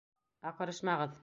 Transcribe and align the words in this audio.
Аҡырышмағыҙ! 0.53 1.19